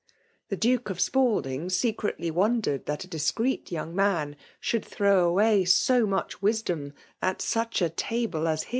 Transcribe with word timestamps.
The 0.49 0.57
Duke 0.57 0.89
of 0.89 0.99
Spalding 0.99 1.69
secretly 1.69 2.31
won 2.31 2.59
dered 2.59 2.85
that 2.85 3.03
a 3.03 3.07
discreet 3.07 3.71
young 3.71 3.93
man 3.95 4.35
should 4.59 4.83
throw 4.83 5.29
away 5.29 5.63
so 5.63 6.07
much 6.07 6.41
wisdom 6.41 6.93
at 7.21 7.39
such 7.39 7.83
a 7.83 7.89
table 7.89 8.47
as 8.47 8.63
hU. 8.63 8.69